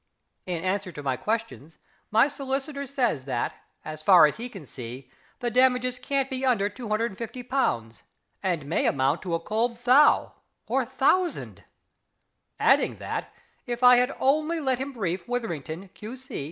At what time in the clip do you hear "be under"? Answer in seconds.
6.27-6.71